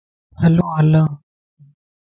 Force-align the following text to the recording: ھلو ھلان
ھلو 0.41 0.65
ھلان 0.75 1.07